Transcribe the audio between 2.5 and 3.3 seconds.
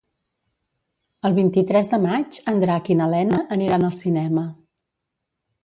en Drac i na